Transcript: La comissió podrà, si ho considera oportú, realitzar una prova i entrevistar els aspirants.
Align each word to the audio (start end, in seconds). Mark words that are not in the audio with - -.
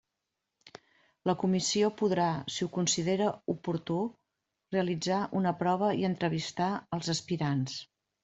La 1.29 1.35
comissió 1.43 1.89
podrà, 1.99 2.29
si 2.53 2.63
ho 2.65 2.69
considera 2.77 3.27
oportú, 3.55 3.99
realitzar 4.75 5.19
una 5.41 5.53
prova 5.61 5.93
i 6.01 6.09
entrevistar 6.11 6.71
els 6.99 7.13
aspirants. 7.17 7.77